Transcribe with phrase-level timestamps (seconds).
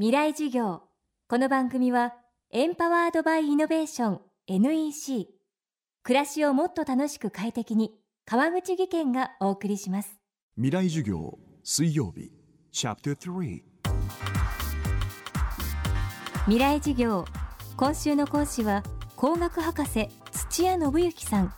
[0.00, 0.82] 未来授業。
[1.28, 2.14] この番組は
[2.52, 5.26] エンパワードバイイノベーション NEC
[6.04, 7.90] 暮らしをもっと楽しく快適に
[8.24, 10.20] 川口義賢がお送りします。
[10.54, 12.30] 未来授業水曜日
[12.70, 13.62] チャプター3
[16.44, 17.24] 未来授業
[17.76, 18.84] 今週の講師は
[19.16, 21.52] 工学博士土屋信之さん。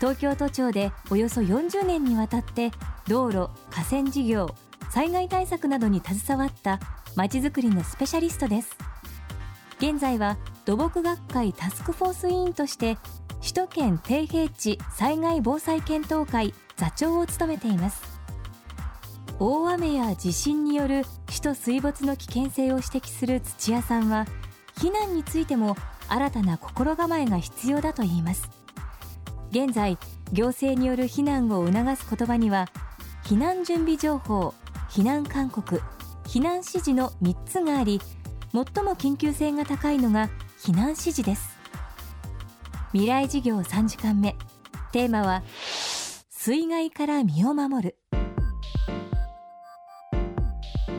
[0.00, 2.72] 東京都庁でおよそ40年にわたって
[3.06, 4.52] 道路河川事業
[4.90, 6.80] 災害対策などに携わった
[7.16, 8.76] まちづくりのスペシャリストです。
[9.78, 10.36] 現在は
[10.66, 12.98] 土木学会タスクフォース委員として
[13.40, 18.02] 首都圏低平地災害防災検討会座長を務めています。
[19.38, 24.26] 大雨や地震による首都水没の危険性を指摘する土屋さんは
[24.76, 25.76] 避難についても
[26.08, 28.48] 新たな心構えが必要だといいます。
[29.50, 29.96] 現在
[30.32, 32.66] 行政による避難を促す言葉には
[33.24, 34.52] 避難準備情報
[34.90, 35.80] 避難勧告
[36.26, 38.00] 避難指示の3つがあり
[38.52, 40.28] 最も緊急性が高いのが
[40.60, 41.56] 避難指示です。
[42.92, 44.34] 未来事業3時間目。
[44.92, 45.42] テーマは
[46.30, 47.98] 水害から身を守る。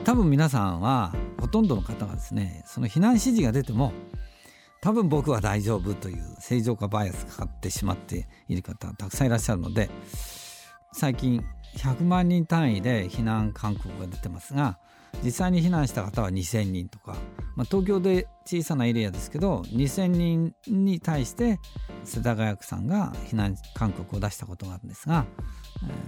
[0.04, 3.92] 多分皆さんはほとんどの方がですねその避難指示が出ても
[4.82, 9.90] 多分僕は大丈夫という正常化バイアスかかってしまっている方たくさんいらっしゃるので
[10.94, 11.44] 最近
[11.76, 14.80] 100万人単位で避難勧告が出てますが
[15.24, 17.16] 実際に避難した方は2,000人とか、
[17.56, 21.60] まあ、東京で小さなエリアですけど2,000人に対して
[22.04, 25.26] 世田谷区さんが避難勧告を出したことがあるんですが、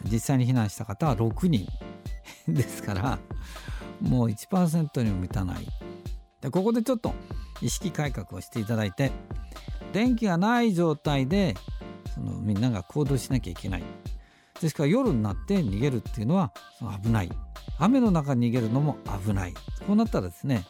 [0.05, 1.67] 実際に避難した方は6人
[2.47, 3.19] ですから
[3.99, 5.67] もう1%にも満たない。
[6.41, 7.13] でここでちょっと
[7.61, 9.11] 意識改革をしていただいて
[9.91, 11.55] 電気がない状態で
[12.13, 13.83] そのみんなが行動しなきゃいけない。
[14.61, 16.53] ですから夜になって逃げるっていうのは
[17.01, 17.31] 危ない。
[17.79, 19.53] 雨の中逃げるのも危ない。
[19.53, 20.65] こうなったらですね、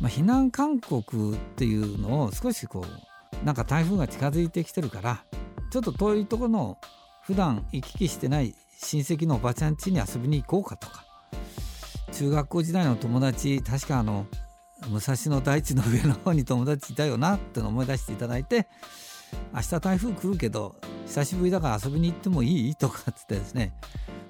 [0.00, 2.84] まあ、避難勧告っていうのを少しこ
[3.42, 5.24] うなんか台風が近づいてきてるから
[5.70, 6.78] ちょっと遠いところの
[7.22, 11.04] 普段行き来してない親戚のおばちゃん家に遊びに行こうかとか
[12.12, 14.26] 中学校時代の友達確かあの
[14.88, 18.68] 武蔵野大地の上の方に友達いたよなっての思い出していただいて
[19.52, 22.76] 明日台風来るけど久しぶりだから遊びに行ってもいい？
[22.76, 23.74] とかっつってですね、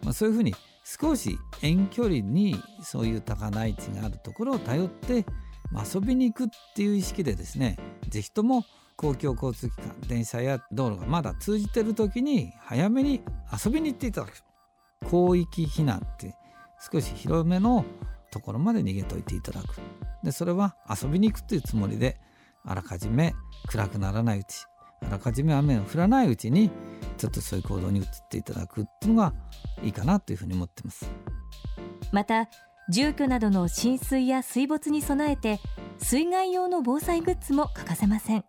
[0.02, 0.54] まあ、そういうふうに
[0.86, 5.26] 少し遠距離にそういう高台地があるところを頼って、
[5.92, 7.76] 遊びに行くっていう意識でですね
[8.08, 8.64] 是非とも
[8.94, 13.20] 公共交通機関電車や道路がまだ通じてる時に早めに
[13.52, 14.42] 遊びに行っていただく。
[15.10, 16.36] 広域避難って
[16.90, 17.84] 少し広めの
[18.30, 19.76] ところまで逃げといていただく。
[20.22, 22.20] でそれは遊びに行くというつもりで
[22.64, 23.34] あらかじめ
[23.68, 24.64] 暗くならないうち
[25.06, 26.70] あらかじめ雨の降らないうちに
[27.16, 29.32] ちょっとそういう行動に移っていただくっていうのが
[29.82, 31.10] いいかなというふうに思ってます。
[32.12, 32.48] また
[32.88, 35.60] 住居などの浸水や水没に備えて
[35.98, 38.44] 水害用の防災グッズも欠かせません。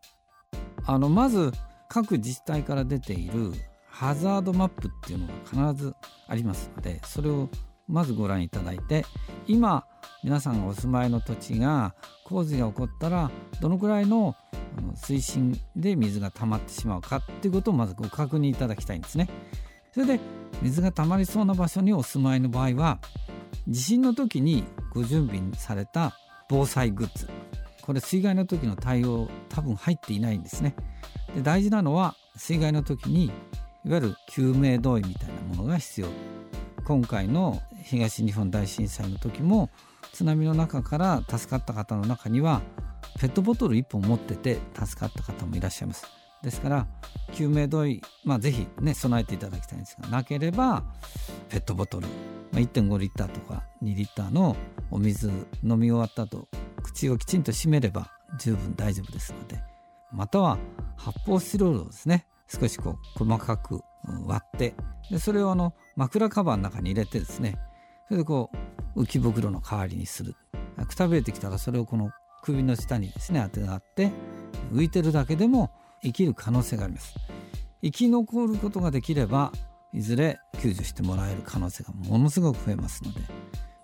[0.85, 1.51] あのまず
[1.89, 3.53] 各自治体から出ている
[3.87, 5.95] ハザードマップっていうのが必ず
[6.27, 7.49] ありますのでそれを
[7.87, 9.05] まずご覧いただいて
[9.47, 9.85] 今
[10.23, 11.95] 皆さんがお住まいの土地が
[12.25, 13.31] 洪水が起こったら
[13.61, 14.35] どのくらいの
[14.95, 19.29] 水深で水が溜まってしまうかっていうことをまずご確認いただきたいんですね。
[19.93, 20.19] それで
[20.61, 22.99] 水が溜まりそうな場所にお住まいの場合は
[23.67, 26.13] 地震の時にご準備された
[26.49, 27.27] 防災グッズ
[27.81, 30.75] これ水害の時の対応多分入っていないんですね。
[31.35, 33.29] で大事なのは水害の時にい
[33.89, 36.07] わゆる救命胴衣みたいなものが必要
[36.85, 39.69] 今回の東日本大震災の時も
[40.13, 42.61] 津波の中から助かった方の中には
[43.19, 46.05] ペットボトル1本持ってて助かった方もいらっしゃいます。
[46.43, 46.87] ですから
[47.33, 50.83] 救命胴衣、まあ、ぜひね備えていただきたいんですがなければ
[51.49, 52.07] ペットボトル、
[52.51, 54.55] まあ、1.5リッターとか2リッターの
[54.91, 55.29] お水
[55.63, 56.47] 飲み終わった後
[56.83, 59.59] 口をきちんと閉めれば十分大丈夫ですので
[60.11, 60.59] または
[60.95, 63.81] 発泡スチロールをですね少しこう細かく
[64.25, 64.75] 割って
[65.09, 67.57] でそれをあの枕カバーの中に入れてですね
[68.07, 68.51] それでこ
[68.95, 70.35] う浮き袋の代わりにする。
[70.87, 72.11] くたびれてきたらそれをこの
[72.43, 74.11] 首の下にですね当てがあって
[74.71, 75.71] 浮いてるだけでも
[76.03, 77.15] 生きる可能性があります。
[77.81, 79.51] 生き残ることができれば
[79.93, 83.21] いずれ救助してもらえる可能性がものすごく増えますので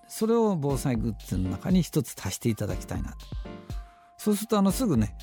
[0.07, 3.17] それを防災グッズの中に一つ足していただきたいなと。
[4.17, 5.15] そうするとあのすぐね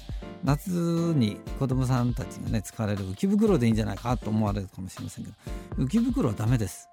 [0.44, 5.36] 夏に子どもさんたちがね使われる浮き袋でいいんじゃないかと思われるかもしれませんけど
[5.84, 6.88] 浮き袋はダメです。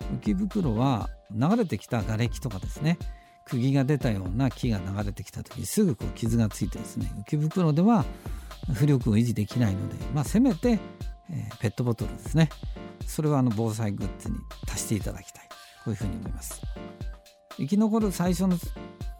[0.00, 2.98] 浮き袋は流れてきた瓦礫とかですね
[3.44, 8.04] 釘が出たような木が流れてきた時すぐこう傷がついてですね浮き袋では
[8.72, 10.78] 浮力を維持できないので、まあ、せめて、
[11.30, 12.48] えー、ペットボトルですね。
[13.06, 14.36] それはあの防災グッズに
[14.70, 15.48] 足していただきたい。
[15.84, 16.62] こういうふうに思います。
[17.58, 18.56] 生き残る最初の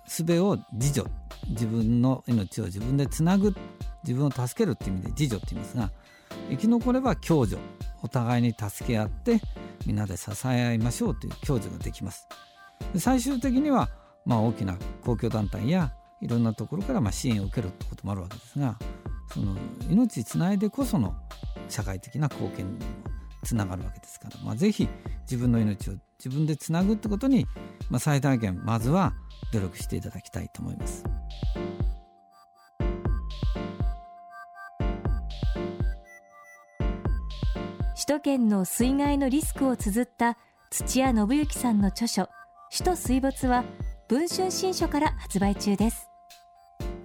[0.09, 1.09] 術を自助。
[1.49, 3.55] 自分の命を自分でつなぐ。
[4.03, 5.91] 自分を助けるっていう意味で自助って言いますが
[6.51, 7.61] 生き残れば共助。
[8.03, 9.41] お互いに助け合って
[9.87, 12.29] みんなで支え合いましょうという共助ができます。
[12.97, 13.89] 最終的には、
[14.25, 18.79] まあ、大きな公共団体やいろんなところからまあ支援を受けるってこともあるわけですが
[19.33, 19.57] その
[19.91, 21.15] 命つないでこその
[21.69, 22.85] 社会的な貢献にも
[23.45, 24.89] つながるわけですから、まあ、ぜひ
[25.23, 27.47] 自分の命を自分でつなぐってことに、
[27.91, 29.13] まあ、最大限まずは
[29.53, 31.05] 努力していただきたいと思います。
[37.95, 40.37] 首都圏の水害のリスクを綴った
[40.71, 42.29] 土屋信之さんの著書
[42.71, 43.65] 「首都水没」は
[44.07, 46.11] 文春新書から発売中です。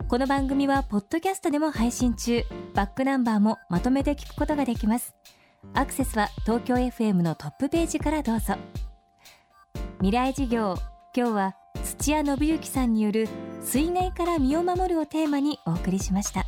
[0.10, 2.44] この番組はポッドキャストでも配信中。
[2.74, 5.16] バックナンバーもまとめて聞くことができます。
[5.74, 8.56] アクセスは東京 FM のトップページからどうぞ。
[10.00, 10.75] 未来事業
[11.16, 11.56] 今日は
[11.86, 13.30] 土屋信之さんによる
[13.62, 16.48] 水害から身を守るをテーマにお送りしました。